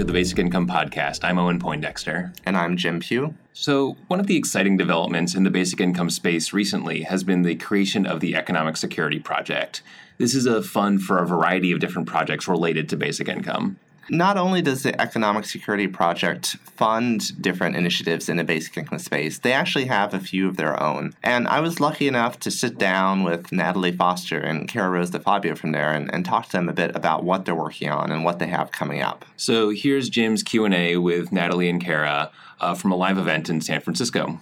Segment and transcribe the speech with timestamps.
[0.00, 1.24] to the Basic Income Podcast.
[1.24, 2.32] I'm Owen Poindexter.
[2.46, 3.34] And I'm Jim Pugh.
[3.52, 7.54] So, one of the exciting developments in the basic income space recently has been the
[7.56, 9.82] creation of the Economic Security Project.
[10.16, 13.78] This is a fund for a variety of different projects related to basic income.
[14.08, 19.38] Not only does the Economic Security Project fund different initiatives in the basic income space,
[19.38, 21.14] they actually have a few of their own.
[21.22, 25.56] And I was lucky enough to sit down with Natalie Foster and Cara Rose DeFabio
[25.56, 28.24] from there and, and talk to them a bit about what they're working on and
[28.24, 29.24] what they have coming up.
[29.36, 33.80] So here's Jim's Q&A with Natalie and Cara uh, from a live event in San
[33.80, 34.40] Francisco.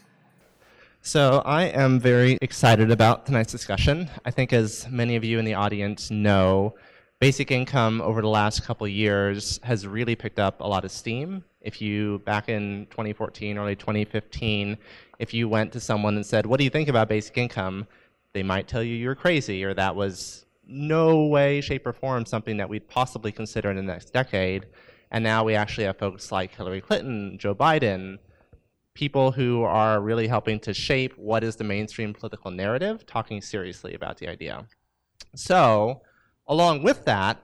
[1.02, 4.10] So I am very excited about tonight's discussion.
[4.24, 6.74] I think as many of you in the audience know,
[7.20, 11.44] basic income over the last couple years has really picked up a lot of steam.
[11.60, 14.78] If you, back in 2014, early 2015,
[15.18, 17.86] if you went to someone and said, what do you think about basic income?
[18.32, 22.58] They might tell you you're crazy or that was no way, shape, or form something
[22.58, 24.66] that we'd possibly consider in the next decade.
[25.10, 28.18] And now we actually have folks like Hillary Clinton, Joe Biden,
[28.94, 33.94] people who are really helping to shape what is the mainstream political narrative, talking seriously
[33.94, 34.66] about the idea.
[35.34, 36.02] So
[36.48, 37.42] Along with that,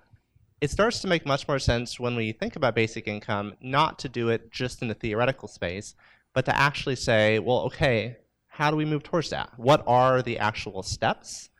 [0.62, 4.08] it starts to make much more sense when we think about basic income, not to
[4.08, 5.94] do it just in the theoretical space,
[6.32, 8.16] but to actually say, well, okay,
[8.48, 9.52] how do we move towards that?
[9.58, 11.50] What are the actual steps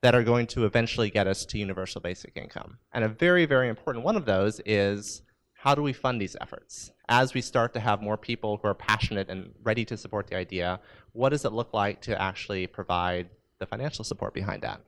[0.00, 2.78] that are going to eventually get us to universal basic income?
[2.92, 5.22] And a very, very important one of those is
[5.54, 6.90] how do we fund these efforts?
[7.08, 10.36] As we start to have more people who are passionate and ready to support the
[10.36, 10.80] idea,
[11.12, 14.80] what does it look like to actually provide the financial support behind that?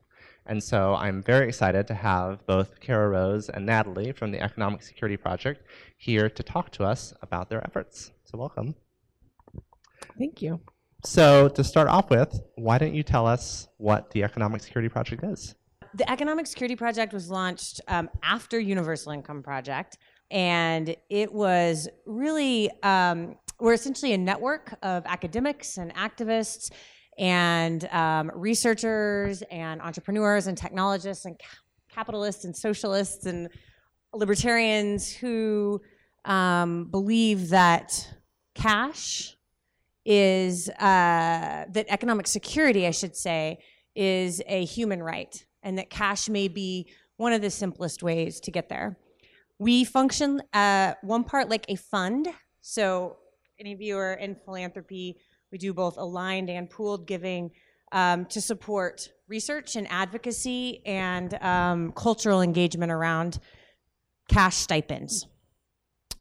[0.51, 4.83] And so I'm very excited to have both Cara Rose and Natalie from the Economic
[4.83, 5.65] Security Project
[5.97, 8.11] here to talk to us about their efforts.
[8.25, 8.75] So welcome.
[10.19, 10.61] Thank you.
[11.05, 15.23] So to start off with, why don't you tell us what the Economic Security Project
[15.23, 15.55] is?
[15.95, 19.99] The Economic Security Project was launched um, after Universal Income Project,
[20.33, 26.73] and it was really um, we're essentially a network of academics and activists
[27.19, 33.49] and um, researchers and entrepreneurs and technologists and ca- capitalists and socialists and
[34.13, 35.81] libertarians who
[36.25, 38.09] um, believe that
[38.55, 39.37] cash
[40.05, 43.59] is uh, that economic security, I should say,
[43.95, 48.51] is a human right, and that cash may be one of the simplest ways to
[48.51, 48.99] get there.
[49.59, 52.29] We function uh, one part like a fund.
[52.63, 53.19] So,
[53.59, 55.19] any of you are in philanthropy
[55.53, 57.51] we do both aligned and pooled giving
[57.93, 63.39] um, to support research and advocacy and um, cultural engagement around
[64.29, 65.27] cash stipends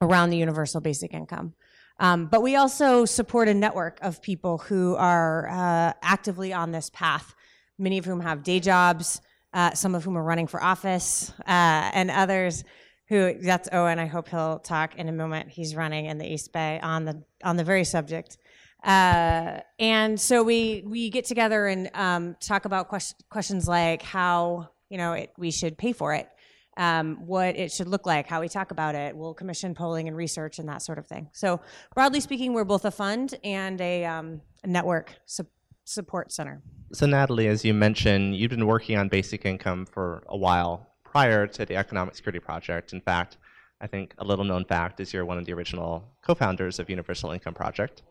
[0.02, 1.54] around the universal basic income.
[2.00, 6.90] Um, but we also support a network of people who are uh, actively on this
[6.90, 7.36] path,
[7.78, 9.22] many of whom have day jobs,
[9.54, 12.64] uh, some of whom are running for office, uh, and others
[13.10, 14.00] who that's Owen.
[14.00, 15.50] I hope he'll talk in a moment.
[15.50, 18.38] He's running in the East Bay on the on the very subject.
[18.84, 24.70] Uh, and so we we get together and um, talk about quest- questions like how
[24.90, 26.30] you know it, we should pay for it,
[26.78, 29.16] um, what it should look like, how we talk about it.
[29.16, 31.30] We'll commission polling and research and that sort of thing.
[31.34, 31.60] So
[31.94, 35.46] broadly speaking, we're both a fund and a, um, a network su-
[35.84, 36.62] support center.
[36.94, 41.48] So Natalie, as you mentioned, you've been working on basic income for a while prior
[41.48, 42.94] to the Economic Security Project.
[42.94, 43.38] In fact,
[43.82, 47.32] I think a little known fact is you're one of the original co-founders of Universal
[47.32, 48.04] Income Project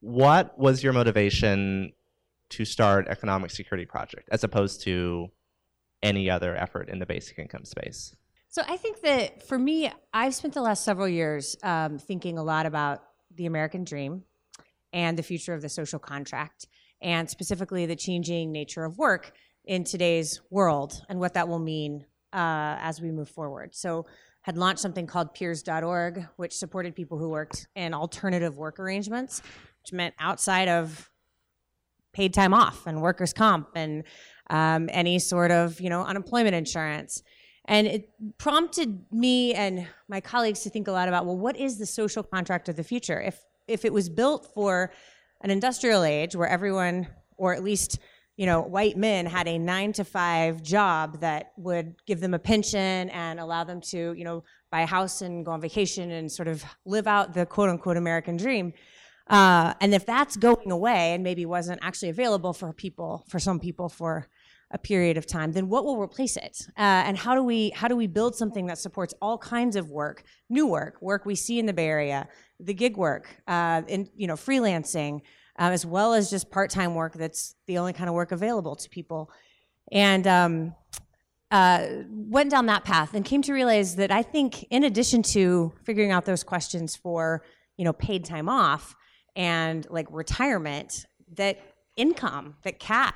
[0.00, 1.92] what was your motivation
[2.50, 5.28] to start Economic Security Project as opposed to
[6.02, 8.14] any other effort in the basic income space?
[8.48, 12.42] So I think that for me, I've spent the last several years um, thinking a
[12.42, 13.02] lot about
[13.34, 14.22] the American dream
[14.92, 16.66] and the future of the social contract,
[17.02, 19.32] and specifically the changing nature of work
[19.64, 23.74] in today's world and what that will mean uh, as we move forward.
[23.74, 24.06] So
[24.42, 29.42] had launched something called peers.org, which supported people who worked in alternative work arrangements
[29.92, 31.10] meant outside of
[32.12, 34.04] paid time off and workers' comp and
[34.48, 37.22] um, any sort of you know unemployment insurance.
[37.68, 41.78] And it prompted me and my colleagues to think a lot about well, what is
[41.78, 43.20] the social contract of the future?
[43.20, 44.92] If if it was built for
[45.40, 47.98] an industrial age where everyone, or at least
[48.36, 52.38] you know, white men had a nine to five job that would give them a
[52.38, 56.30] pension and allow them to, you know, buy a house and go on vacation and
[56.30, 58.74] sort of live out the quote unquote American dream.
[59.28, 63.58] Uh, and if that's going away and maybe wasn't actually available for people, for some
[63.58, 64.28] people, for
[64.70, 66.66] a period of time, then what will replace it?
[66.76, 69.90] Uh, and how do we how do we build something that supports all kinds of
[69.90, 72.28] work, new work, work we see in the Bay Area,
[72.58, 75.20] the gig work, uh, in you know freelancing,
[75.58, 78.74] uh, as well as just part time work that's the only kind of work available
[78.76, 79.30] to people.
[79.92, 80.74] And um,
[81.52, 85.72] uh, went down that path and came to realize that I think, in addition to
[85.84, 87.44] figuring out those questions for
[87.76, 88.96] you know paid time off
[89.36, 91.60] and like retirement, that
[91.96, 93.14] income, that cash,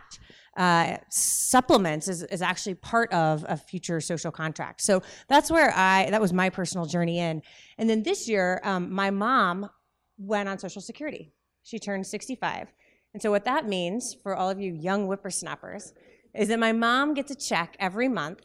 [0.57, 4.83] uh, supplements is, is actually part of a future social contract.
[4.83, 7.43] So that's where I that was my personal journey in.
[7.79, 9.71] And then this year, um, my mom
[10.19, 11.33] went on Social Security.
[11.63, 12.73] She turned 65.
[13.15, 15.95] And so what that means for all of you young whippersnappers
[16.35, 18.41] is that my mom gets a check every month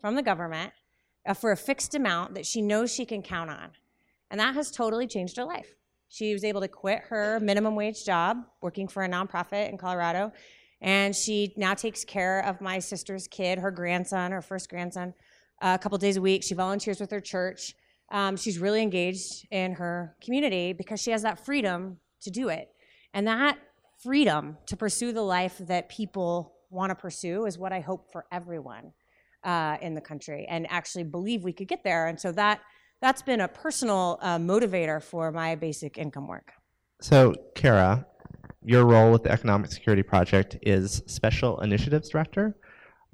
[0.00, 0.72] from the government
[1.26, 3.70] uh, for a fixed amount that she knows she can count on.
[4.30, 5.74] And that has totally changed her life.
[6.10, 10.32] She was able to quit her minimum wage job working for a nonprofit in Colorado.
[10.80, 15.14] And she now takes care of my sister's kid, her grandson, her first grandson,
[15.62, 16.42] uh, a couple days a week.
[16.42, 17.74] She volunteers with her church.
[18.10, 22.70] Um, she's really engaged in her community because she has that freedom to do it.
[23.14, 23.58] And that
[24.02, 28.26] freedom to pursue the life that people want to pursue is what I hope for
[28.32, 28.92] everyone
[29.44, 32.08] uh, in the country, and actually believe we could get there.
[32.08, 32.60] And so that
[33.00, 36.52] that's been a personal uh, motivator for my basic income work.
[37.00, 38.06] So, Cara,
[38.62, 42.56] your role with the Economic Security Project is Special Initiatives Director.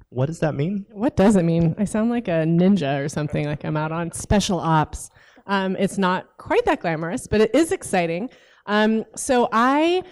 [0.09, 0.85] What does that mean?
[0.91, 1.75] What does it mean?
[1.77, 5.09] I sound like a ninja or something, like I'm out on special ops.
[5.47, 8.29] Um, it's not quite that glamorous, but it is exciting.
[8.65, 10.03] Um, so I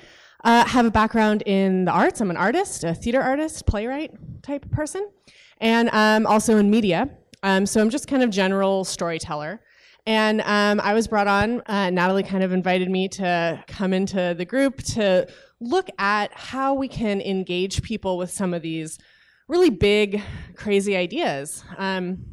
[0.43, 2.21] uh, have a background in the arts.
[2.21, 4.11] I'm an artist, a theater artist, playwright
[4.41, 5.09] type person,
[5.59, 7.09] and um, also in media.
[7.45, 9.61] Um, so I'm just kind of general storyteller.
[10.07, 11.61] And um, I was brought on.
[11.67, 15.27] Uh, Natalie kind of invited me to come into the group to
[15.59, 18.97] look at how we can engage people with some of these
[19.47, 20.23] really big,
[20.55, 21.63] crazy ideas.
[21.77, 22.25] Um,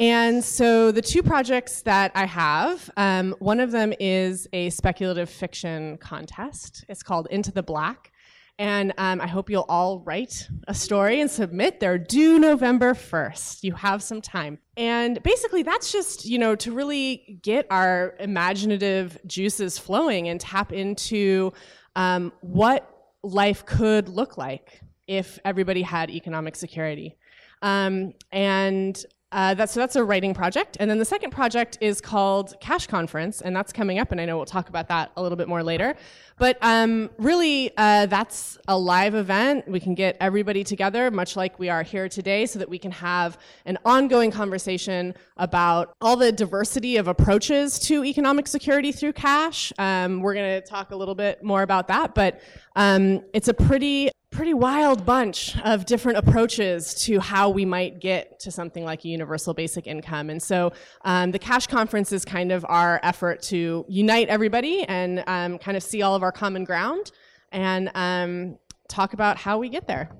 [0.00, 5.28] and so the two projects that I have, um, one of them is a speculative
[5.28, 6.86] fiction contest.
[6.88, 8.12] It's called Into the Black.
[8.58, 11.78] And um, I hope you'll all write a story and submit.
[11.78, 13.62] They're due November 1st.
[13.62, 14.58] You have some time.
[14.76, 20.72] And basically, that's just, you know, to really get our imaginative juices flowing and tap
[20.72, 21.52] into
[21.94, 22.88] um, what
[23.22, 27.16] life could look like if everybody had economic security.
[27.62, 30.78] Um, and uh, that's, so that's a writing project.
[30.80, 34.24] And then the second project is called Cash Conference, and that's coming up, and I
[34.24, 35.96] know we'll talk about that a little bit more later.
[36.38, 39.68] But um, really, uh, that's a live event.
[39.68, 42.92] We can get everybody together, much like we are here today, so that we can
[42.92, 43.36] have
[43.66, 49.72] an ongoing conversation about all the diversity of approaches to economic security through cash.
[49.78, 52.40] Um, we're going to talk a little bit more about that, but
[52.76, 58.38] um, it's a pretty pretty wild bunch of different approaches to how we might get
[58.40, 60.30] to something like a universal basic income.
[60.30, 60.72] And so
[61.04, 65.76] um, the Cash Conference is kind of our effort to unite everybody and um, kind
[65.76, 67.10] of see all of our common ground
[67.52, 68.58] and um,
[68.88, 70.10] talk about how we get there.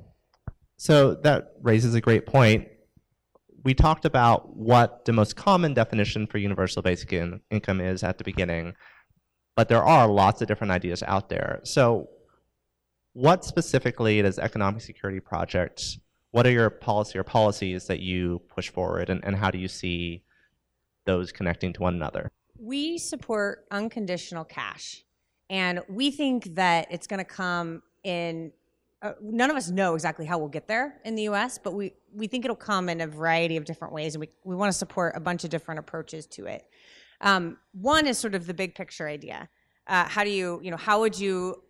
[0.79, 2.69] So that raises a great point.
[3.65, 8.17] We talked about what the most common definition for universal basic in- income is at
[8.17, 8.75] the beginning,
[9.55, 11.61] but there are lots of different ideas out there.
[11.65, 12.09] So
[13.19, 15.99] what specifically does Economic Security Project,
[16.31, 19.67] what are your policy or policies that you push forward, and, and how do you
[19.67, 20.23] see
[21.05, 22.31] those connecting to one another?
[22.61, 25.03] We support unconditional cash,
[25.51, 28.53] and we think that it's going to come in.
[29.03, 31.95] Uh, none of us know exactly how we'll get there in the U.S., but we,
[32.15, 34.79] we think it'll come in a variety of different ways, and we, we want to
[34.79, 36.67] support a bunch of different approaches to it.
[37.21, 39.49] Um, one is sort of the big picture idea.
[39.89, 41.63] Uh, how do you, you know, how would you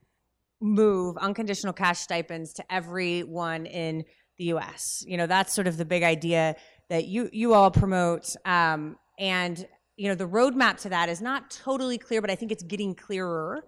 [0.60, 4.04] move unconditional cash stipends to everyone in
[4.38, 5.04] the U.S.
[5.06, 6.56] You know, that's sort of the big idea
[6.88, 11.50] that you you all promote, um, and you know, the roadmap to that is not
[11.50, 13.64] totally clear, but I think it's getting clearer.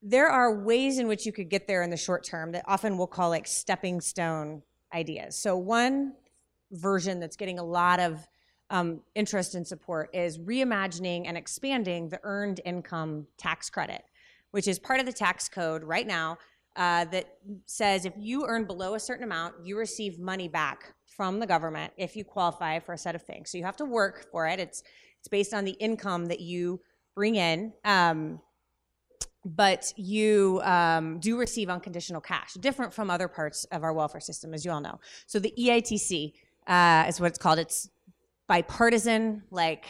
[0.00, 2.96] There are ways in which you could get there in the short term that often
[2.96, 5.36] we'll call like stepping stone ideas.
[5.36, 6.14] So one
[6.70, 8.26] version that's getting a lot of
[8.70, 14.04] um, interest and support is reimagining and expanding the earned income tax credit
[14.54, 16.38] which is part of the tax code right now
[16.76, 17.26] uh, that
[17.66, 21.92] says if you earn below a certain amount, you receive money back from the government
[21.96, 23.50] if you qualify for a set of things.
[23.50, 24.60] So you have to work for it.
[24.60, 24.84] It's
[25.18, 26.80] it's based on the income that you
[27.16, 27.72] bring in.
[27.84, 28.40] Um,
[29.44, 34.54] but you um, do receive unconditional cash, different from other parts of our welfare system,
[34.54, 35.00] as you all know.
[35.26, 36.32] So the EITC
[36.68, 37.58] uh, is what it's called.
[37.58, 37.90] It's
[38.46, 39.86] bipartisan, like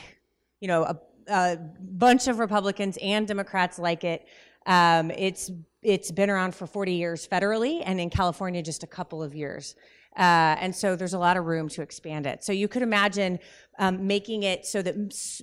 [0.60, 4.26] you know, a, a bunch of Republicans and Democrats like it.
[4.66, 5.50] Um, it's
[5.82, 9.74] it's been around for 40 years federally, and in California, just a couple of years.
[10.16, 12.42] Uh, and so there's a lot of room to expand it.
[12.44, 13.38] So you could imagine
[13.78, 14.94] um, making it so that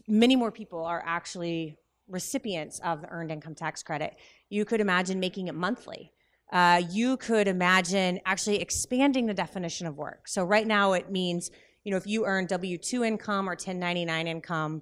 [0.08, 4.16] many more people are actually recipients of the earned income tax credit.
[4.50, 6.12] You could imagine making it monthly.
[6.52, 10.28] uh, you could imagine actually expanding the definition of work.
[10.28, 11.50] So right now it means,
[11.84, 14.82] you know, if you earn W-2 income or 1099 income,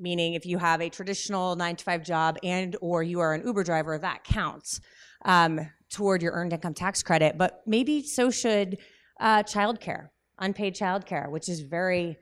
[0.00, 3.42] meaning if you have a traditional nine to five job and or you are an
[3.44, 4.80] Uber driver, that counts
[5.24, 7.36] um, toward your earned income tax credit.
[7.36, 8.78] But maybe so should
[9.20, 12.16] uh, childcare, unpaid childcare, which is very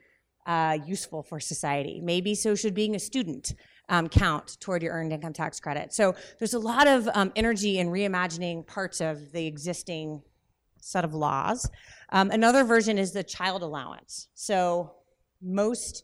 [0.45, 2.01] uh, useful for society.
[2.03, 3.53] Maybe so should being a student
[3.87, 5.93] um, count toward your earned income tax credit.
[5.93, 10.21] So there's a lot of um, energy in reimagining parts of the existing
[10.79, 11.69] set of laws.
[12.11, 14.27] Um, another version is the child allowance.
[14.33, 14.93] So
[15.41, 16.03] most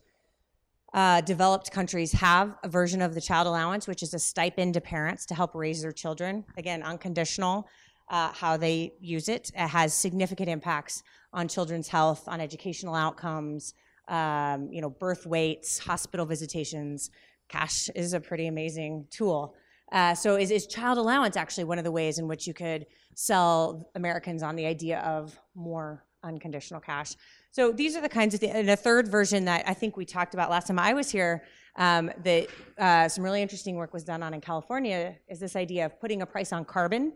[0.94, 4.80] uh, developed countries have a version of the child allowance, which is a stipend to
[4.80, 6.44] parents to help raise their children.
[6.56, 7.68] Again, unconditional.
[8.08, 9.50] Uh, how they use it.
[9.52, 11.02] It has significant impacts
[11.32, 13.74] on children's health, on educational outcomes,
[14.06, 17.10] um, you know, birth weights, hospital visitations,
[17.48, 19.54] cash is a pretty amazing tool.
[19.92, 22.86] Uh, so is, is child allowance actually one of the ways in which you could
[23.14, 27.14] sell Americans on the idea of more unconditional cash?
[27.56, 28.52] So these are the kinds of things.
[28.54, 31.42] And a third version that I think we talked about last time I was here,
[31.76, 35.86] um, that uh, some really interesting work was done on in California, is this idea
[35.86, 37.14] of putting a price on carbon,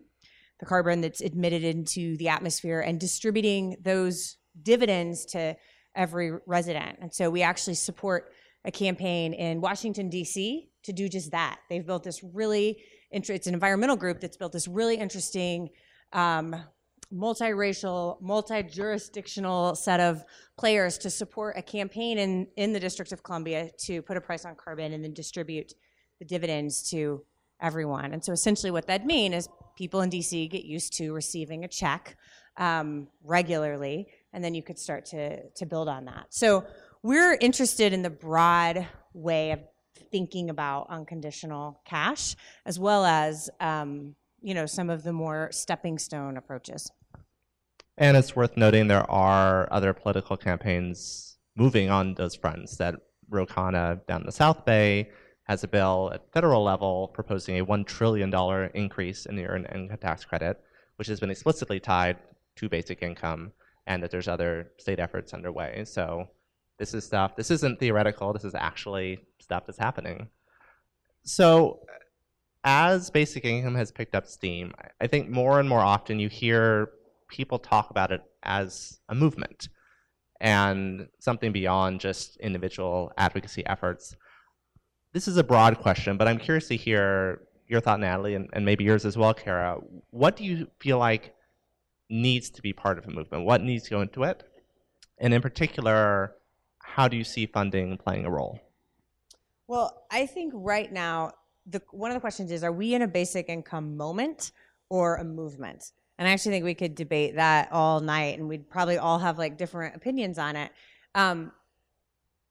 [0.59, 5.54] the carbon that's emitted into the atmosphere, and distributing those dividends to
[5.94, 6.97] every resident.
[7.02, 8.32] And so we actually support
[8.64, 10.70] a campaign in Washington, D.C.
[10.85, 11.59] to do just that.
[11.68, 15.68] They've built this really, it's an environmental group that's built this really interesting,
[16.14, 16.56] um,
[17.12, 20.25] multiracial, multi-jurisdictional set of
[20.59, 24.45] players to support a campaign in, in the District of Columbia to put a price
[24.45, 25.75] on carbon and then distribute
[26.19, 27.25] the dividends to
[27.61, 28.12] everyone.
[28.12, 31.69] And so essentially what that means is people in DC get used to receiving a
[31.69, 32.17] check
[32.57, 36.26] um, regularly, and then you could start to, to build on that.
[36.31, 36.64] So
[37.02, 39.61] we're interested in the broad way of
[40.11, 42.37] thinking about unconditional cash,
[42.67, 46.90] as well as um, you know some of the more stepping stone approaches.
[48.00, 52.76] And it's worth noting there are other political campaigns moving on those fronts.
[52.78, 52.95] That
[53.28, 55.11] Ro Khanna down the South Bay
[55.45, 58.33] has a bill at federal level proposing a $1 trillion
[58.73, 60.59] increase in the earned income tax credit,
[60.97, 62.16] which has been explicitly tied
[62.57, 63.52] to basic income,
[63.87, 65.85] and that there's other state efforts underway.
[65.85, 66.26] So
[66.78, 70.28] this is stuff, this isn't theoretical, this is actually stuff that's happening.
[71.25, 71.80] So
[72.64, 76.92] as basic income has picked up steam, I think more and more often you hear
[77.31, 79.69] people talk about it as a movement
[80.41, 84.17] and something beyond just individual advocacy efforts.
[85.13, 88.65] This is a broad question, but I'm curious to hear your thought, Natalie, and, and
[88.65, 89.79] maybe yours as well, Cara.
[90.11, 91.35] What do you feel like
[92.09, 93.45] needs to be part of a movement?
[93.45, 94.43] What needs to go into it?
[95.19, 96.35] And in particular,
[96.79, 98.59] how do you see funding playing a role?
[99.69, 101.33] Well, I think right now,
[101.67, 104.51] the, one of the questions is, are we in a basic income moment
[104.89, 105.93] or a movement?
[106.21, 109.39] And I actually think we could debate that all night, and we'd probably all have
[109.39, 110.71] like different opinions on it.
[111.15, 111.50] Um,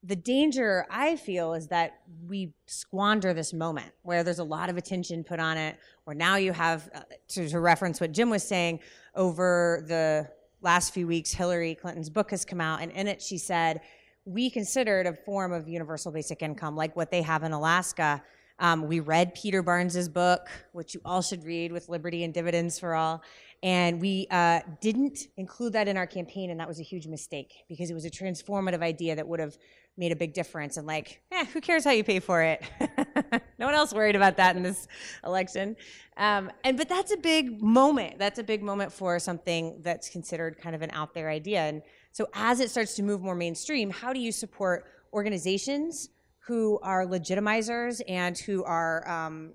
[0.01, 4.77] the danger I feel is that we squander this moment where there's a lot of
[4.77, 8.41] attention put on it, where now you have, uh, to, to reference what Jim was
[8.41, 8.79] saying,
[9.13, 10.27] over the
[10.61, 13.81] last few weeks, Hillary Clinton's book has come out, and in it she said,
[14.25, 18.23] we considered a form of universal basic income, like what they have in Alaska.
[18.61, 22.77] Um, we read Peter Barnes's book, which you all should read, with Liberty and Dividends
[22.77, 23.23] for All,
[23.61, 27.65] and we uh, didn't include that in our campaign, and that was a huge mistake
[27.67, 29.57] because it was a transformative idea that would have
[29.97, 30.77] made a big difference.
[30.77, 32.63] And like, eh, who cares how you pay for it?
[33.59, 34.87] no one else worried about that in this
[35.25, 35.75] election.
[36.15, 38.17] Um, and but that's a big moment.
[38.17, 41.59] That's a big moment for something that's considered kind of an out there idea.
[41.59, 41.81] And
[42.13, 46.09] so as it starts to move more mainstream, how do you support organizations
[46.47, 49.53] who are legitimizers and who are um,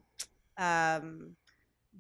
[0.59, 1.37] um,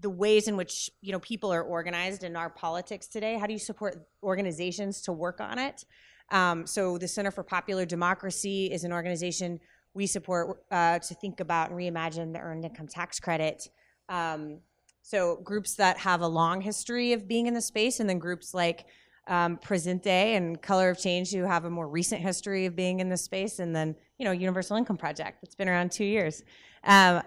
[0.01, 3.39] the ways in which you know people are organized in our politics today?
[3.39, 5.85] How do you support organizations to work on it?
[6.31, 9.61] Um, so the Center for Popular Democracy is an organization
[9.95, 13.69] we support uh, to think about and reimagine the earned income tax credit.
[14.09, 14.59] Um,
[15.03, 18.55] so groups that have a long history of being in the space, and then groups
[18.55, 18.87] like
[19.29, 23.09] um, Presente and Color of Change who have a more recent history of being in
[23.09, 26.43] the space, and then you know Universal Income Project that's been around two years.
[26.85, 27.23] Um,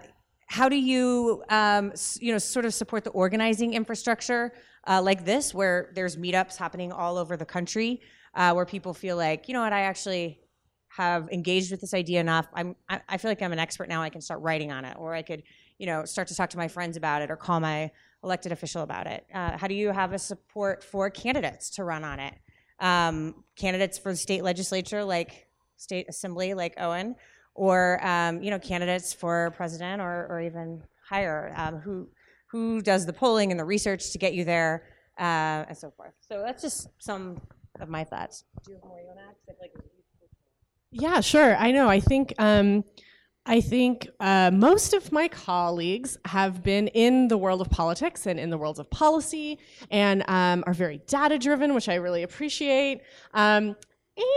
[0.48, 4.52] how do you um, you know sort of support the organizing infrastructure
[4.86, 8.00] uh, like this, where there's meetups happening all over the country,
[8.34, 10.40] uh, where people feel like you know what I actually
[10.88, 12.48] have engaged with this idea enough.
[12.54, 14.02] I'm I, feel like I'm an expert now.
[14.02, 15.42] I can start writing on it, or I could
[15.78, 17.90] you know start to talk to my friends about it, or call my
[18.24, 19.26] elected official about it?
[19.32, 22.34] Uh, how do you have a support for candidates to run on it?
[22.80, 27.16] Um, candidates for the state legislature, like state assembly, like Owen,
[27.54, 32.08] or um, you know, candidates for president or, or even higher, um, who
[32.50, 34.84] who does the polling and the research to get you there,
[35.18, 36.12] uh, and so forth.
[36.20, 37.40] So that's just some
[37.80, 38.44] of my thoughts.
[38.64, 39.34] Do you have more you want to add?
[39.46, 39.84] 'Cause I feel like
[40.90, 41.54] Yeah, sure.
[41.56, 41.88] I know.
[41.88, 42.84] I think um,
[43.44, 48.38] I think uh, most of my colleagues have been in the world of politics and
[48.38, 49.58] in the world of policy,
[49.90, 53.00] and um, are very data driven, which I really appreciate.
[53.34, 53.76] Um,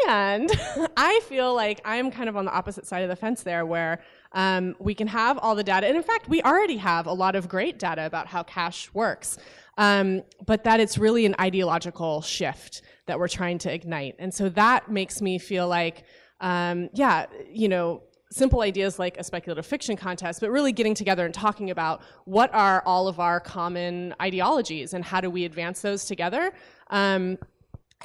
[0.07, 0.51] and
[0.97, 4.01] I feel like I'm kind of on the opposite side of the fence there, where
[4.33, 7.35] um, we can have all the data, and in fact, we already have a lot
[7.35, 9.37] of great data about how cash works.
[9.77, 14.15] Um, but that it's really an ideological shift that we're trying to ignite.
[14.19, 16.03] And so that makes me feel like
[16.41, 21.25] um, yeah, you know, simple ideas like a speculative fiction contest, but really getting together
[21.25, 25.81] and talking about what are all of our common ideologies and how do we advance
[25.81, 26.51] those together.
[26.89, 27.37] Um,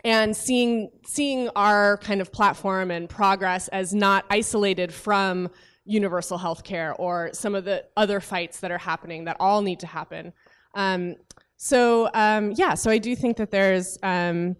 [0.04, 5.48] and seeing seeing our kind of platform and progress as not isolated from
[5.84, 9.80] universal health care or some of the other fights that are happening that all need
[9.80, 10.32] to happen.
[10.74, 11.14] Um,
[11.56, 14.56] so um, yeah, so I do think that there's um,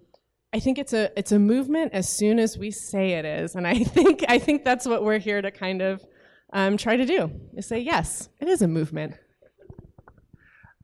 [0.53, 3.67] I think it's a it's a movement as soon as we say it is, and
[3.67, 6.05] I think I think that's what we're here to kind of
[6.53, 9.15] um, try to do is say yes, it is a movement.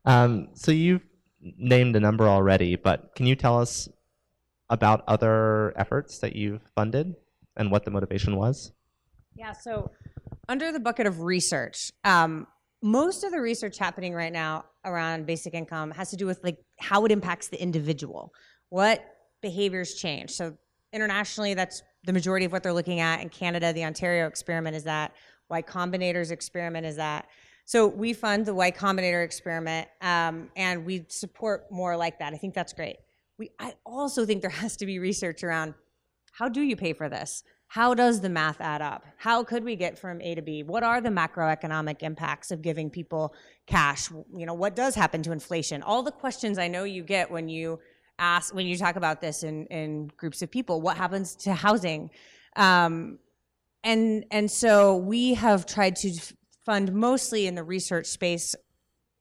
[0.05, 1.05] Um, so you've
[1.41, 3.87] named a number already, but can you tell us
[4.69, 7.15] about other efforts that you've funded
[7.57, 8.71] and what the motivation was?
[9.35, 9.91] Yeah, so
[10.47, 12.47] under the bucket of research, um,
[12.81, 16.57] most of the research happening right now around basic income has to do with like
[16.79, 18.33] how it impacts the individual,
[18.69, 19.03] what
[19.41, 20.31] behaviors change.
[20.31, 20.57] So
[20.91, 23.21] internationally, that's the majority of what they're looking at.
[23.21, 25.13] In Canada, the Ontario experiment is that.
[25.49, 27.27] Y Combinator's experiment is that.
[27.65, 32.33] So we fund the Y Combinator experiment, um, and we support more like that.
[32.33, 32.97] I think that's great.
[33.37, 35.73] We, I also think there has to be research around
[36.33, 37.43] how do you pay for this?
[37.67, 39.03] How does the math add up?
[39.17, 40.61] How could we get from A to B?
[40.61, 43.33] What are the macroeconomic impacts of giving people
[43.65, 44.11] cash?
[44.11, 45.81] You know, what does happen to inflation?
[45.81, 47.79] All the questions I know you get when you
[48.19, 50.81] ask when you talk about this in, in groups of people.
[50.81, 52.11] What happens to housing?
[52.55, 53.19] Um,
[53.83, 56.13] and and so we have tried to
[56.65, 58.55] fund mostly in the research space,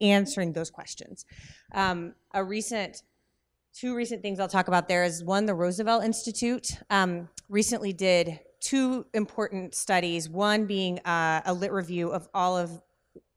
[0.00, 1.24] answering those questions.
[1.72, 3.02] Um, a recent
[3.74, 8.38] two recent things I'll talk about there is one, the Roosevelt Institute um, recently did
[8.60, 12.70] two important studies, one being uh, a lit review of all of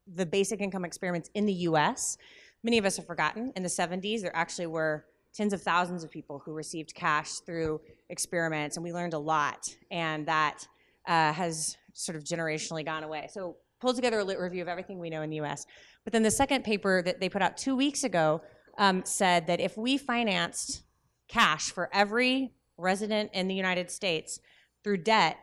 [0.06, 2.16] the basic income experiments in the US.
[2.62, 3.52] Many of us have forgotten.
[3.56, 7.80] In the 70s, there actually were tens of thousands of people who received cash through
[8.08, 9.74] experiments, and we learned a lot.
[9.90, 10.66] And that
[11.06, 13.28] uh, has sort of generationally gone away.
[13.32, 15.66] So, pulled together a lit review of everything we know in the US.
[16.04, 18.40] But then the second paper that they put out two weeks ago
[18.78, 20.82] um, said that if we financed
[21.28, 24.40] cash for every resident in the United States
[24.84, 25.38] through debt,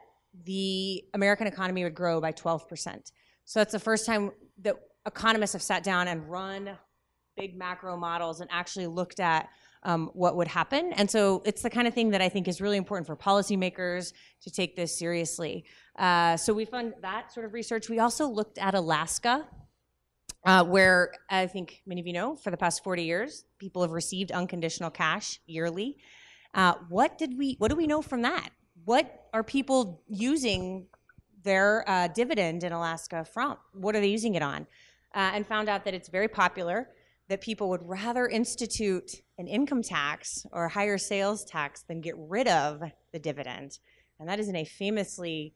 [0.45, 3.11] the American economy would grow by 12%.
[3.45, 6.77] So that's the first time that economists have sat down and run
[7.35, 9.49] big macro models and actually looked at
[9.83, 10.93] um, what would happen.
[10.93, 14.13] And so it's the kind of thing that I think is really important for policymakers
[14.41, 15.65] to take this seriously.
[15.97, 17.89] Uh, so we fund that sort of research.
[17.89, 19.45] We also looked at Alaska,
[20.45, 23.91] uh, where I think many of you know, for the past 40 years, people have
[23.91, 25.97] received unconditional cash yearly.
[26.53, 27.55] Uh, what did we?
[27.59, 28.49] What do we know from that?
[28.85, 30.87] What are people using
[31.43, 33.57] their uh, dividend in Alaska from?
[33.73, 34.67] What are they using it on?
[35.15, 36.89] Uh, and found out that it's very popular.
[37.29, 42.15] That people would rather institute an income tax or a higher sales tax than get
[42.17, 43.79] rid of the dividend,
[44.19, 45.55] and that is in a famously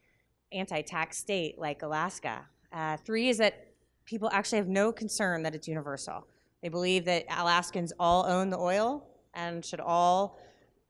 [0.54, 2.45] anti-tax state like Alaska.
[2.71, 3.66] Uh, three is that
[4.08, 6.26] people actually have no concern that it's universal.
[6.63, 10.39] They believe that Alaskans all own the oil and should all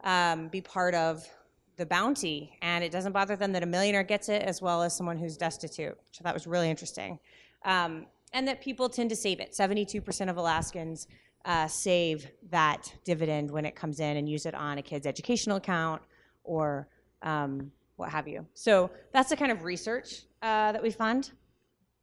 [0.05, 1.27] um, be part of
[1.75, 4.95] the bounty, and it doesn't bother them that a millionaire gets it as well as
[4.95, 7.19] someone who's destitute, So that was really interesting.
[7.65, 9.51] Um, and that people tend to save it.
[9.51, 11.07] 72% of Alaskans
[11.45, 15.57] uh, save that dividend when it comes in and use it on a kid's educational
[15.57, 16.01] account
[16.43, 16.87] or
[17.21, 18.45] um, what have you.
[18.53, 21.31] So that's the kind of research uh, that we fund.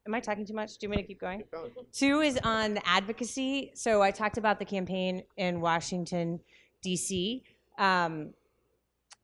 [0.06, 0.76] Am I talking too much?
[0.76, 1.44] Do you want me to keep going?
[1.92, 3.70] Two is on the advocacy.
[3.74, 6.40] So I talked about the campaign in Washington,
[6.82, 7.42] D.C.
[7.78, 8.34] Um,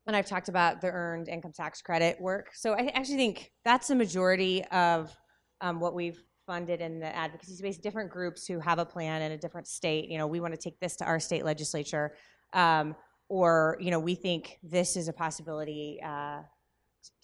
[0.06, 2.50] and I've talked about the earned income tax credit work.
[2.54, 5.14] So I actually think that's the majority of
[5.60, 7.76] um, what we've funded in the advocacy space.
[7.76, 10.08] Different groups who have a plan in a different state.
[10.08, 12.14] You know, we want to take this to our state legislature,
[12.54, 12.96] um,
[13.28, 16.40] or you know, we think this is a possibility uh,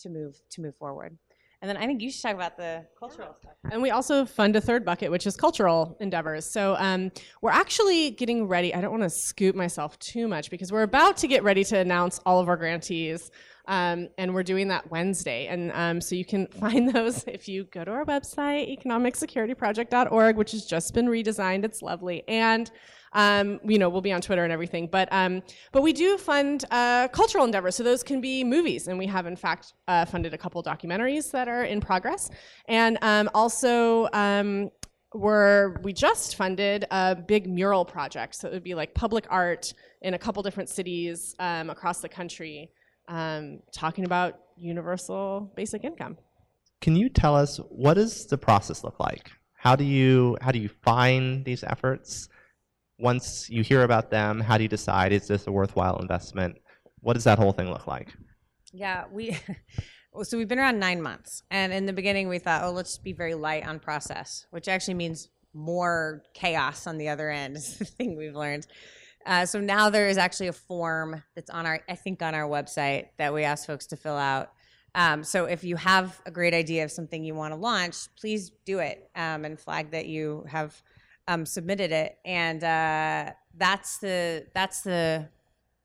[0.01, 1.17] to move to move forward.
[1.63, 3.55] And then I think you should talk about the cultural stuff.
[3.73, 6.45] And we also fund a third bucket, which is cultural endeavors.
[6.45, 8.75] So um, we're actually getting ready.
[8.75, 11.79] I don't want to scoop myself too much because we're about to get ready to
[11.79, 13.31] announce all of our grantees.
[13.69, 15.47] Um, and we're doing that Wednesday.
[15.47, 20.53] And um, so you can find those if you go to our website, economicsecurityproject.org, which
[20.53, 21.65] has just been redesigned.
[21.65, 22.23] It's lovely.
[22.29, 22.71] And
[23.17, 24.87] um, you know, we'll be on Twitter and everything.
[24.87, 28.97] But um, but we do fund uh, cultural endeavors, so those can be movies, and
[28.99, 32.31] we have in fact uh, funded a couple documentaries that are in progress,
[32.69, 34.09] and um, also.
[34.13, 34.71] Um,
[35.15, 38.35] we're, we just funded a big mural project.
[38.35, 42.09] So it would be like public art in a couple different cities um, across the
[42.09, 42.71] country
[43.09, 46.19] um, talking about universal basic income.
[46.83, 49.31] Can you tell us what does the process look like?
[49.55, 52.29] How do you how do you find these efforts?
[52.99, 56.57] Once you hear about them, how do you decide is this a worthwhile investment?
[57.01, 58.15] What does that whole thing look like?
[58.73, 59.37] Yeah, we
[60.23, 63.13] so we've been around nine months, and in the beginning we thought, oh, let's be
[63.13, 67.57] very light on process, which actually means more chaos on the other end.
[67.57, 68.67] Is the thing we've learned.
[69.25, 72.49] Uh, so now there is actually a form that's on our, I think, on our
[72.49, 74.53] website that we ask folks to fill out.
[74.95, 78.53] Um, so if you have a great idea of something you want to launch, please
[78.65, 80.81] do it um, and flag that you have
[81.29, 85.29] um, submitted it, and uh, that's the that's the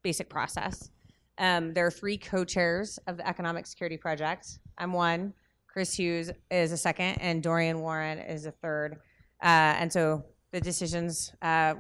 [0.04, 0.90] basic process.
[1.38, 4.60] Um, there are three co-chairs of the Economic Security Project.
[4.78, 5.34] I'm one.
[5.68, 9.00] Chris Hughes is a second, and Dorian Warren is a third.
[9.42, 11.76] Uh, and so the decisions uh,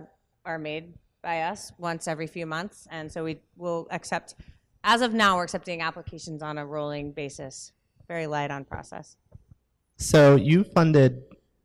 [0.45, 4.35] are made by us once every few months, and so we will accept.
[4.83, 7.73] As of now, we're accepting applications on a rolling basis.
[8.07, 9.17] Very light on process.
[9.97, 11.21] So you funded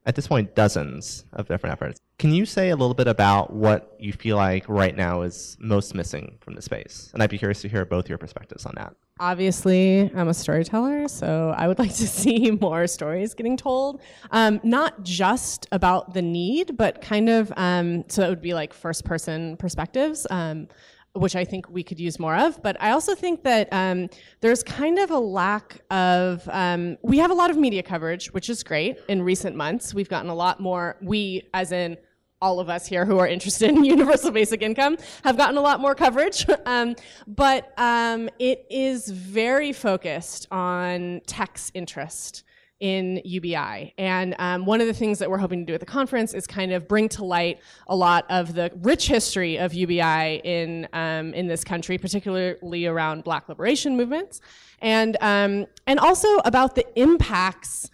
[0.06, 2.00] at this point dozens of different efforts.
[2.18, 5.94] Can you say a little bit about what you feel like right now is most
[5.94, 7.10] missing from the space?
[7.12, 8.94] And I'd be curious to hear both your perspectives on that.
[9.18, 14.00] Obviously, I'm a storyteller, so I would like to see more stories getting told.
[14.30, 18.72] Um, not just about the need, but kind of, um, so that would be like
[18.72, 20.26] first person perspectives.
[20.30, 20.68] Um,
[21.16, 22.62] which I think we could use more of.
[22.62, 24.08] But I also think that um,
[24.40, 28.50] there's kind of a lack of, um, we have a lot of media coverage, which
[28.50, 29.94] is great in recent months.
[29.94, 31.96] We've gotten a lot more, we, as in
[32.42, 35.80] all of us here who are interested in universal basic income, have gotten a lot
[35.80, 36.46] more coverage.
[36.66, 36.94] um,
[37.26, 42.44] but um, it is very focused on tech's interest
[42.80, 43.94] in UBI.
[43.96, 46.46] And um, one of the things that we're hoping to do at the conference is
[46.46, 51.32] kind of bring to light a lot of the rich history of UBI in, um,
[51.34, 54.40] in this country, particularly around black liberation movements,
[54.80, 57.90] and, um, and also about the impacts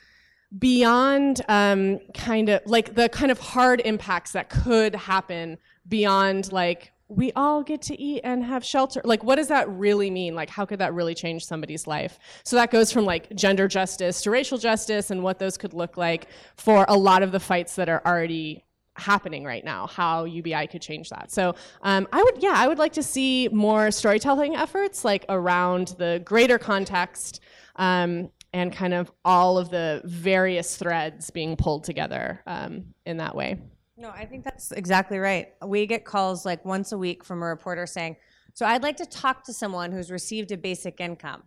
[0.58, 5.56] beyond um, kind of like the kind of hard impacts that could happen
[5.88, 9.00] beyond like we all get to eat and have shelter.
[9.04, 10.34] Like, what does that really mean?
[10.34, 12.18] Like, how could that really change somebody's life?
[12.44, 15.96] So that goes from like gender justice to racial justice and what those could look
[15.96, 18.64] like for a lot of the fights that are already
[18.96, 21.30] happening right now, how UBI could change that.
[21.30, 25.94] So um, I would, yeah, I would like to see more storytelling efforts like around
[25.98, 27.40] the greater context
[27.76, 33.34] um, and kind of all of the various threads being pulled together um, in that
[33.34, 33.58] way.
[34.02, 35.52] No, I think that's exactly right.
[35.64, 38.16] We get calls like once a week from a reporter saying,
[38.52, 41.44] So I'd like to talk to someone who's received a basic income.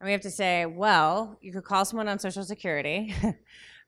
[0.00, 3.14] And we have to say, Well, you could call someone on Social Security,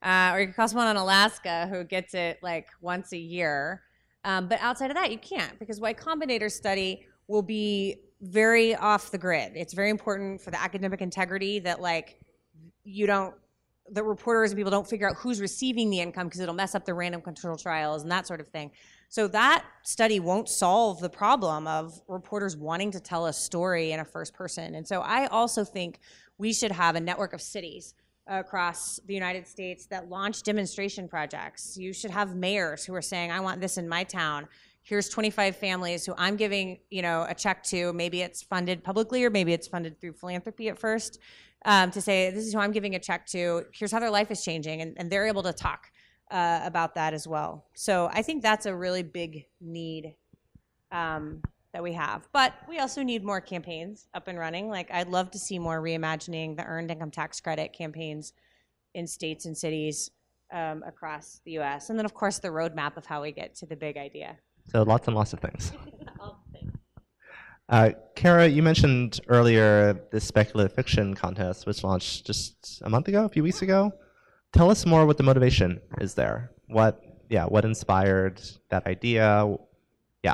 [0.03, 3.81] uh, or you could call someone on Alaska who gets it like once a year.
[4.23, 9.09] Um, but outside of that, you can't because Y Combinator study will be very off
[9.09, 9.53] the grid.
[9.55, 12.19] It's very important for the academic integrity that like
[12.83, 13.33] you don't
[13.91, 16.85] the reporters and people don't figure out who's receiving the income because it'll mess up
[16.85, 18.71] the random control trials and that sort of thing.
[19.09, 23.99] So that study won't solve the problem of reporters wanting to tell a story in
[23.99, 24.75] a first person.
[24.75, 25.99] And so I also think
[26.37, 27.93] we should have a network of cities
[28.27, 31.75] across the United States that launch demonstration projects.
[31.77, 34.47] You should have mayors who are saying, I want this in my town.
[34.83, 37.91] Here's 25 families who I'm giving, you know, a check to.
[37.91, 41.19] Maybe it's funded publicly or maybe it's funded through philanthropy at first
[41.65, 43.65] um, to say, this is who I'm giving a check to.
[43.73, 44.81] Here's how their life is changing.
[44.81, 45.91] And, and they're able to talk
[46.31, 47.65] uh, about that as well.
[47.75, 50.15] So I think that's a really big need
[50.91, 51.41] um,
[51.73, 52.27] that we have.
[52.33, 54.69] But we also need more campaigns up and running.
[54.69, 58.33] Like, I'd love to see more reimagining the earned income tax credit campaigns
[58.93, 60.09] in states and cities
[60.51, 61.89] um, across the US.
[61.89, 64.37] And then, of course, the roadmap of how we get to the big idea.
[64.67, 65.71] So, lots and lots of things.
[67.71, 73.23] Uh, Cara, you mentioned earlier this speculative fiction contest, which launched just a month ago,
[73.23, 73.93] a few weeks ago.
[74.51, 76.51] Tell us more what the motivation is there.
[76.67, 79.55] What, yeah, what inspired that idea?
[80.21, 80.33] Yeah.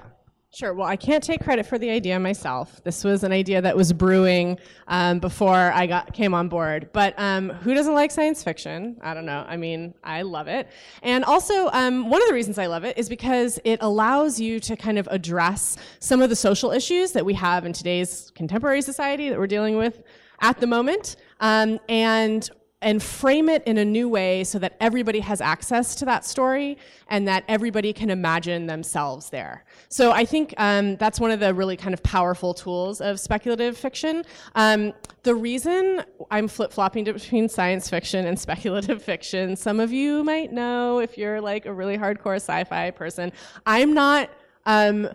[0.53, 0.73] Sure.
[0.73, 2.81] Well, I can't take credit for the idea myself.
[2.83, 4.57] This was an idea that was brewing
[4.87, 6.89] um, before I got came on board.
[6.93, 8.97] But um, who doesn't like science fiction?
[9.01, 9.45] I don't know.
[9.47, 10.69] I mean, I love it.
[11.03, 14.59] And also, um, one of the reasons I love it is because it allows you
[14.61, 18.81] to kind of address some of the social issues that we have in today's contemporary
[18.81, 20.01] society that we're dealing with
[20.39, 21.17] at the moment.
[21.41, 22.49] Um, and
[22.81, 26.77] and frame it in a new way so that everybody has access to that story
[27.07, 29.65] and that everybody can imagine themselves there.
[29.89, 33.75] So I think um, that's one of the really kind of powerful tools of speculative
[33.77, 34.23] fiction.
[34.53, 40.23] Um, the reason I'm flip flopping between science fiction and speculative fiction, some of you
[40.23, 43.31] might know if you're like a really hardcore sci fi person,
[43.65, 44.29] I'm not.
[44.67, 45.09] Um,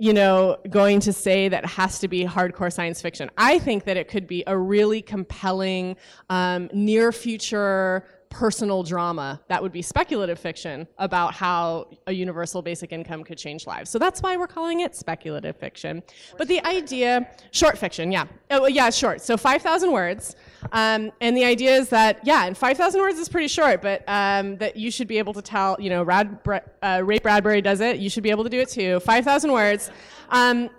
[0.00, 3.30] you know, going to say that has to be hardcore science fiction.
[3.36, 5.94] I think that it could be a really compelling,
[6.30, 12.92] um, near future personal drama that would be speculative fiction about how a universal basic
[12.92, 13.90] income could change lives.
[13.90, 16.02] So that's why we're calling it speculative fiction.
[16.38, 18.26] But the idea, short fiction, yeah.
[18.50, 19.20] Oh, yeah, short.
[19.20, 20.36] So 5,000 words.
[20.70, 24.56] Um, and the idea is that, yeah, and 5,000 words is pretty short, but um,
[24.58, 26.38] that you should be able to tell, you know, Rad,
[26.82, 29.00] uh, Ray Bradbury does it, you should be able to do it too.
[29.00, 29.90] 5,000 words.
[30.30, 30.70] Um,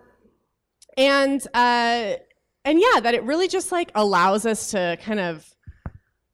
[0.98, 2.14] and, uh,
[2.64, 5.51] and yeah, that it really just like allows us to kind of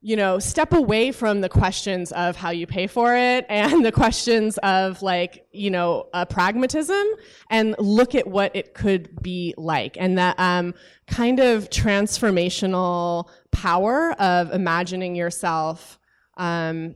[0.02, 3.92] you know, step away from the questions of how you pay for it and the
[3.92, 7.06] questions of like, you know, uh, pragmatism
[7.50, 10.74] and look at what it could be like and that um,
[11.08, 15.98] kind of transformational power of imagining yourself
[16.38, 16.96] um,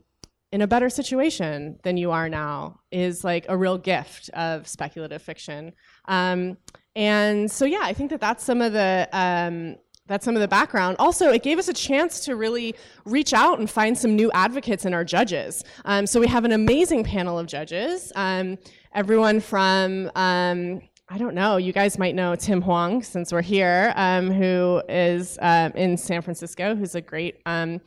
[0.51, 5.21] in a better situation than you are now is like a real gift of speculative
[5.21, 5.73] fiction.
[6.05, 6.57] Um,
[6.95, 10.47] and so, yeah, I think that that's some of the um, that's some of the
[10.47, 10.97] background.
[10.99, 14.85] Also, it gave us a chance to really reach out and find some new advocates
[14.85, 15.63] in our judges.
[15.85, 18.11] Um, so we have an amazing panel of judges.
[18.15, 18.57] Um,
[18.93, 20.81] everyone from um,
[21.13, 21.57] I don't know.
[21.57, 26.21] You guys might know Tim Hwang since we're here, um, who is uh, in San
[26.21, 27.81] Francisco, who's a great um,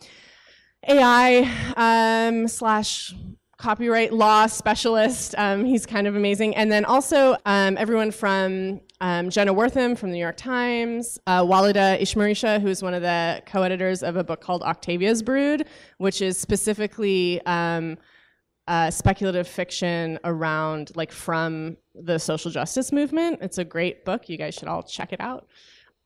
[0.86, 3.14] AI slash
[3.56, 5.34] copyright law specialist.
[5.38, 6.54] He's kind of amazing.
[6.54, 12.00] And then also everyone from um, Jenna Wortham from the New York Times, uh, Walidah
[12.00, 15.66] Imarisha, who is one of the co-editors of a book called Octavia's Brood,
[15.98, 17.98] which is specifically um,
[18.66, 23.40] uh, speculative fiction around, like, from the social justice movement.
[23.42, 24.30] It's a great book.
[24.30, 25.48] You guys should all check it out.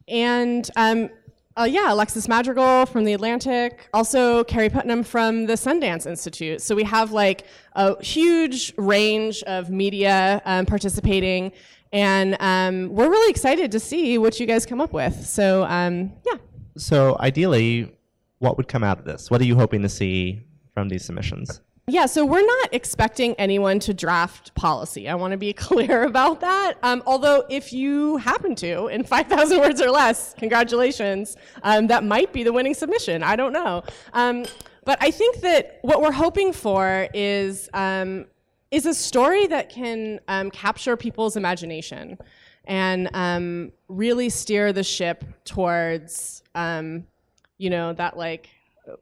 [0.08, 1.08] And um,
[1.56, 6.62] uh, yeah, Alexis Madrigal from The Atlantic, also Carrie Putnam from the Sundance Institute.
[6.62, 11.52] So we have like a huge range of media um, participating,
[11.92, 15.26] and um, we're really excited to see what you guys come up with.
[15.26, 16.38] So um, yeah.
[16.76, 17.92] So ideally,
[18.38, 19.30] what would come out of this?
[19.30, 20.42] What are you hoping to see
[20.74, 21.60] from these submissions?
[21.90, 25.08] Yeah, so we're not expecting anyone to draft policy.
[25.08, 26.74] I want to be clear about that.
[26.82, 32.32] Um, although, if you happen to, in 5,000 words or less, congratulations, um, that might
[32.32, 33.22] be the winning submission.
[33.22, 33.82] I don't know.
[34.12, 34.44] Um,
[34.84, 38.26] but I think that what we're hoping for is, um,
[38.70, 42.18] is a story that can um, capture people's imagination
[42.64, 48.50] and um, really steer the ship towards, you know, that like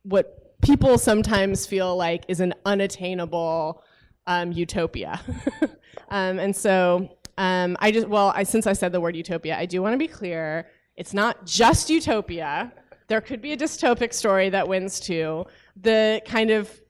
[0.02, 3.83] what people sometimes feel like is an unattainable
[4.26, 5.20] um, utopia.
[6.11, 9.66] um, and so um, I just, well, I, since I said the word utopia, I
[9.66, 10.68] do want to be clear.
[10.96, 12.72] It's not just utopia.
[13.09, 15.46] There could be a dystopic story that wins too.
[15.81, 16.81] The kind of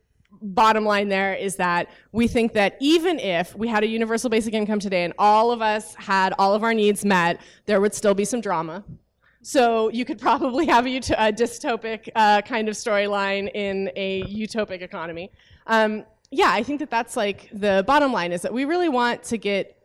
[0.42, 4.54] bottom line there is that we think that even if we had a universal basic
[4.54, 8.14] income today and all of us had all of our needs met, there would still
[8.14, 8.84] be some drama.
[9.42, 14.82] So you could probably have a, a dystopic uh, kind of storyline in a utopic
[14.82, 15.30] economy.
[15.66, 19.22] Um, yeah, I think that that's like the bottom line is that we really want
[19.24, 19.76] to get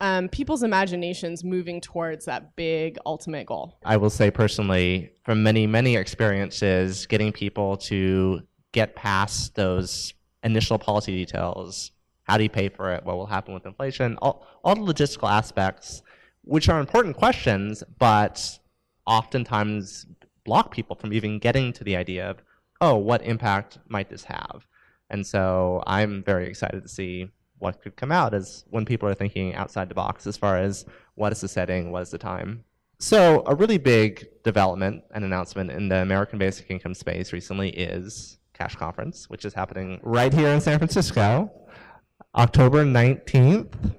[0.00, 3.78] um, people's imaginations moving towards that big ultimate goal.
[3.84, 10.78] I will say personally, from many, many experiences, getting people to get past those initial
[10.78, 11.92] policy details
[12.30, 13.04] how do you pay for it?
[13.04, 14.16] What will happen with inflation?
[14.22, 16.02] All, all the logistical aspects,
[16.44, 18.56] which are important questions, but
[19.04, 20.06] oftentimes
[20.44, 22.40] block people from even getting to the idea of,
[22.80, 24.64] oh, what impact might this have?
[25.10, 27.28] And so I'm very excited to see
[27.58, 30.86] what could come out as when people are thinking outside the box as far as
[31.16, 32.62] what is the setting, what is the time.
[33.00, 38.38] So a really big development and announcement in the American Basic Income space recently is
[38.60, 41.50] Cash Conference, which is happening right here in San Francisco,
[42.34, 43.94] October 19th.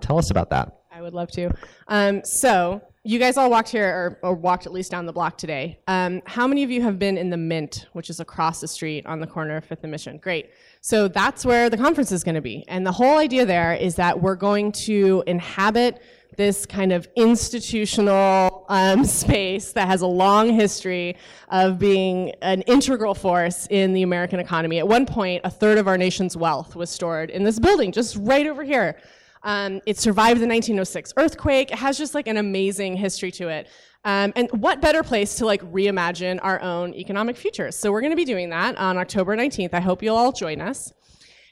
[0.00, 0.74] Tell us about that.
[0.90, 1.50] I would love to.
[1.88, 5.36] Um, so you guys all walked here, or, or, walked at least down the block
[5.36, 5.78] today.
[5.86, 9.04] Um, how many of you have been in the Mint, which is across the street
[9.04, 10.16] on the corner of Fifth and Mission?
[10.16, 10.48] Great.
[10.80, 12.64] So that's where the conference is going to be.
[12.68, 16.00] And the whole idea there is that we're going to inhabit
[16.36, 21.16] this kind of institutional um, space that has a long history
[21.48, 24.78] of being an integral force in the American economy.
[24.78, 28.16] At one point, a third of our nation's wealth was stored in this building, just
[28.20, 28.96] right over here.
[29.42, 31.70] Um, it survived the 1906 earthquake.
[31.70, 33.68] It has just like an amazing history to it.
[34.04, 37.70] Um, and what better place to like reimagine our own economic future?
[37.72, 39.72] So we're going to be doing that on October 19th.
[39.72, 40.92] I hope you'll all join us.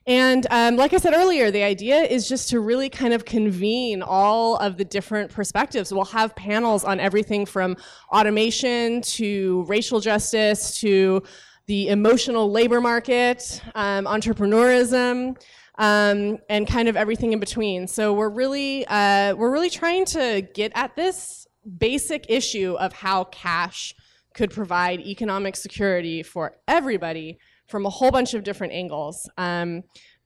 [0.07, 4.03] And um, like I said earlier, the idea is just to really kind of convene
[4.03, 5.93] all of the different perspectives.
[5.95, 7.77] We'll have panels on everything from
[8.13, 11.23] automation to racial justice to
[11.67, 15.37] the emotional labor market, um, entrepreneurism
[15.79, 17.87] um, and kind of everything in between.
[17.87, 21.47] So we're really uh, we're really trying to get at this
[21.79, 23.95] basic issue of how cash
[24.35, 29.29] could provide economic security for everybody from a whole bunch of different angles.
[29.39, 29.85] Um,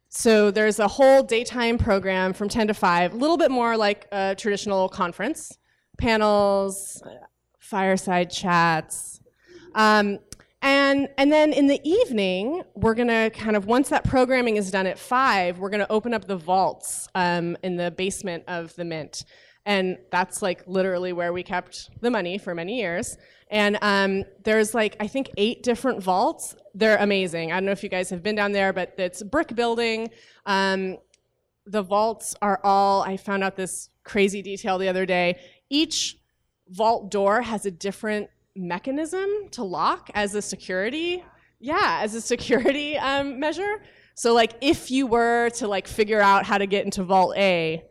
[0.08, 4.06] so there's a whole daytime program from 10 to 5, a little bit more like
[4.10, 5.58] a traditional conference,
[5.98, 7.02] panels,
[7.58, 9.20] fireside chats.
[9.74, 10.18] Um,
[10.62, 14.86] and, and then in the evening, we're to kind of, once that programming is done
[14.86, 19.24] at 5, we're to open up the vaults um, in the basement of the Mint.
[19.68, 23.18] And that's like literally where we kept the money for many years.
[23.50, 26.56] And um, there's like, I think, eight different vaults.
[26.74, 27.52] They're amazing.
[27.52, 30.08] I don't know if you guys have been down there, but it's brick building.
[30.46, 30.96] Um,
[31.66, 35.38] the vaults are all, I found out this crazy detail the other day.
[35.68, 36.16] Each
[36.70, 41.22] vault door has a different mechanism to lock as a security
[41.60, 43.80] yeah as a security um, measure
[44.14, 47.82] so like if you were to like figure out how to get into vault a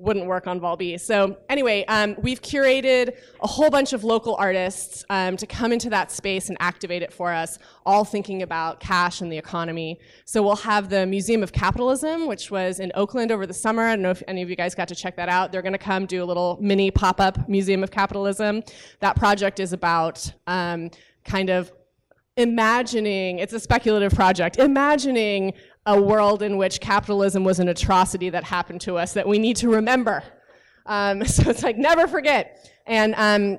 [0.00, 0.96] wouldn't work on B.
[0.96, 5.90] So anyway, um, we've curated a whole bunch of local artists um, to come into
[5.90, 9.98] that space and activate it for us, all thinking about cash and the economy.
[10.24, 13.82] So we'll have the Museum of Capitalism, which was in Oakland over the summer.
[13.82, 15.50] I don't know if any of you guys got to check that out.
[15.50, 18.62] They're going to come do a little mini pop-up Museum of Capitalism.
[19.00, 20.90] That project is about um,
[21.24, 21.72] kind of
[22.36, 25.52] imagining, it's a speculative project, imagining
[25.88, 29.56] a world in which capitalism was an atrocity that happened to us that we need
[29.56, 30.22] to remember.
[30.84, 32.70] Um, so it's like, never forget.
[32.86, 33.58] And um,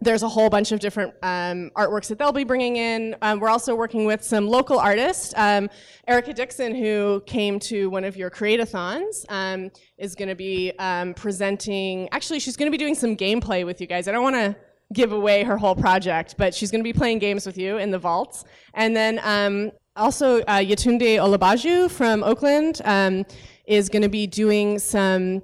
[0.00, 3.16] there's a whole bunch of different um, artworks that they'll be bringing in.
[3.20, 5.34] Um, we're also working with some local artists.
[5.36, 5.68] Um,
[6.06, 10.72] Erica Dixon, who came to one of your create-a-thons, um, is going to be
[11.16, 12.08] presenting.
[12.12, 14.06] Actually, she's going to be doing some gameplay with you guys.
[14.06, 14.54] I don't want to
[14.92, 17.90] give away her whole project, but she's going to be playing games with you in
[17.90, 18.44] the vaults.
[18.74, 23.24] And then um, also, uh, Olabaju from Oakland um,
[23.66, 25.42] is going to be doing some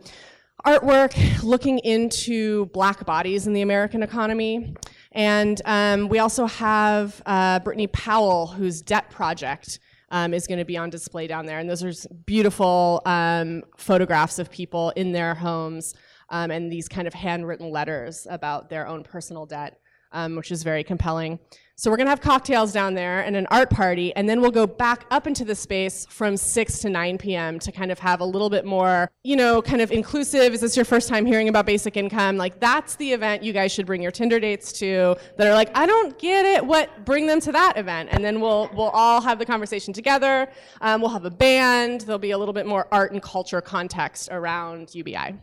[0.65, 4.75] artwork looking into black bodies in the American economy.
[5.13, 10.65] And um, we also have uh, Brittany Powell, whose Debt Project um, is going to
[10.65, 11.59] be on display down there.
[11.59, 15.95] And those are beautiful um, photographs of people in their homes
[16.29, 19.81] um, and these kind of handwritten letters about their own personal debt,
[20.13, 21.39] um, which is very compelling.
[21.83, 24.69] So we're gonna have cocktails down there and an art party, and then we'll go
[24.69, 27.59] back up into the space from 6 to 9 p.m.
[27.59, 30.55] to kind of have a little bit more, you know, kind of inclusive.
[30.55, 32.37] Is this your first time hearing about basic income?
[32.37, 35.77] Like that's the event you guys should bring your Tinder dates to that are like,
[35.77, 36.65] I don't get it.
[36.65, 37.05] What?
[37.05, 40.49] Bring them to that event, and then we'll we'll all have the conversation together.
[40.83, 42.03] Um, we'll have a band.
[42.03, 45.35] There'll be a little bit more art and culture context around UBI.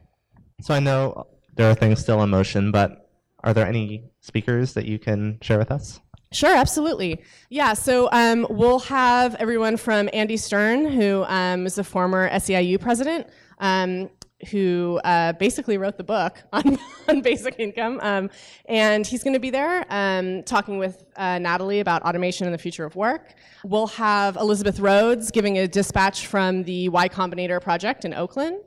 [0.62, 3.10] So I know there are things still in motion, but
[3.43, 5.99] are there any speakers that you can share with us?
[6.32, 7.24] Sure, absolutely.
[7.50, 12.80] Yeah, so um, we'll have everyone from Andy Stern, who um, is a former SEIU
[12.80, 13.26] president,
[13.58, 14.12] um,
[14.52, 18.00] who uh, basically wrote the book on, on basic income.
[18.04, 18.30] Um,
[18.65, 22.60] and he's going to be there um, talking with uh, Natalie about automation and the
[22.60, 23.34] future of work.
[23.63, 28.60] We'll have Elizabeth Rhodes giving a dispatch from the Y Combinator project in Oakland.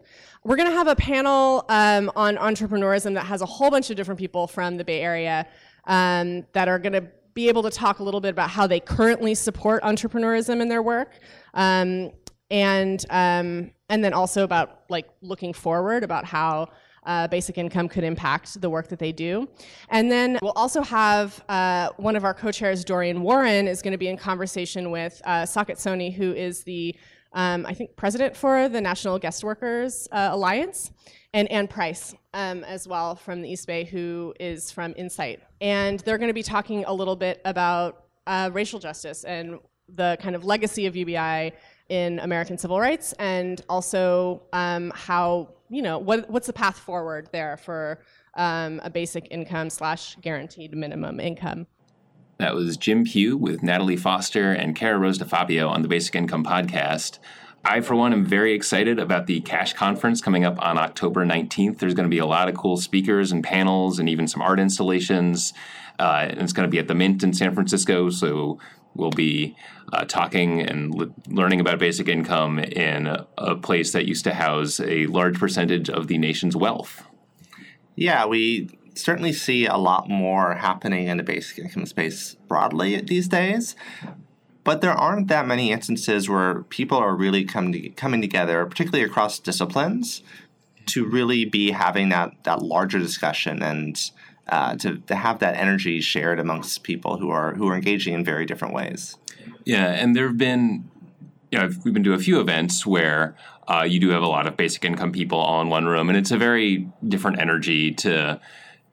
[0.43, 3.97] We're going to have a panel um, on entrepreneurism that has a whole bunch of
[3.97, 5.47] different people from the Bay Area
[5.87, 9.35] that are going to be able to talk a little bit about how they currently
[9.35, 11.13] support entrepreneurism in their work,
[11.55, 12.11] um,
[12.51, 16.69] and um, and then also about like looking forward about how.
[17.05, 19.49] Uh, basic income could impact the work that they do.
[19.89, 23.99] And then we'll also have uh, one of our co-chairs, Dorian Warren, is going to
[23.99, 26.95] be in conversation with uh, Saket Soni, who is the,
[27.35, 30.91] um, I think, president for the National Guest Workers uh, Alliance
[31.33, 35.41] and Anne Price um, as well from the East Bay, who is from Insight.
[35.61, 40.17] And they're going to be talking a little bit about uh, racial justice and the
[40.21, 41.53] kind of legacy of UBI
[41.89, 47.29] in American civil rights, and also um, how you know what, what's the path forward
[47.33, 48.01] there for
[48.37, 51.67] um, a basic income slash guaranteed minimum income.
[52.43, 56.45] That was Jim Pugh with Natalie Foster and Cara Rose DeFabio on the Basic Income
[56.45, 57.21] Podcast.
[57.65, 61.79] I, for one, am very excited about the Cash Conference coming up on October 19th.
[61.79, 64.59] There's going to be a lot of cool speakers and panels and even some art
[64.59, 65.53] installations.
[66.01, 68.11] Uh, and it's going to be at the Mint in San Francisco.
[68.11, 68.59] So
[68.97, 69.55] we'll be
[69.93, 73.07] uh, talking and le- learning about basic income in
[73.39, 77.07] a place that used to house a large percentage of the nation's wealth.
[77.95, 83.29] Yeah, we certainly see a lot more happening in the basic income space broadly these
[83.29, 83.75] days.
[84.65, 89.05] But there aren't that many instances where people are really come to, coming together, particularly
[89.05, 90.23] across disciplines,
[90.87, 93.99] to really be having that, that larger discussion and
[94.49, 98.25] uh, to, to have that energy shared amongst people who are who are engaging in
[98.25, 99.17] very different ways.
[99.65, 100.91] Yeah, and there have been,
[101.51, 103.37] you know, we've been to a few events where
[103.69, 106.19] uh, you do have a lot of basic income people all in one room, and
[106.19, 108.41] it's a very different energy to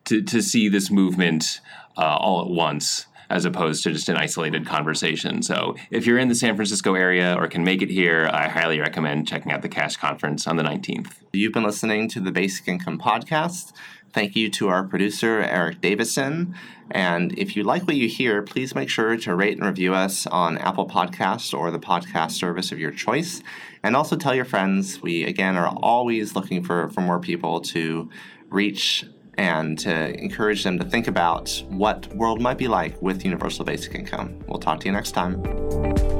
[0.06, 1.62] to to see this movement
[1.97, 5.43] uh, all at once as opposed to just an isolated conversation.
[5.43, 8.80] So if you're in the San Francisco area or can make it here, I highly
[8.80, 11.14] recommend checking out the Cash Conference on the 19th.
[11.32, 13.72] You've been listening to the Basic Income Podcast.
[14.12, 16.56] Thank you to our producer, Eric Davison.
[16.89, 20.26] And if you like what you hear, please make sure to rate and review us
[20.26, 23.43] on Apple Podcasts or the podcast service of your choice.
[23.84, 25.00] And also tell your friends.
[25.04, 28.10] We, again, are always looking for, for more people to
[28.50, 29.06] reach
[29.39, 33.95] and to encourage them to think about what world might be like with universal basic
[33.95, 34.37] income.
[34.47, 36.18] We'll talk to you next time.